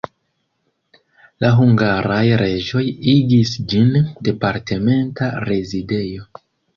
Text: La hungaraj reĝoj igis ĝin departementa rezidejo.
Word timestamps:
La 1.43 1.49
hungaraj 1.57 2.23
reĝoj 2.41 2.81
igis 3.13 3.53
ĝin 3.73 3.91
departementa 4.29 5.29
rezidejo. 5.51 6.27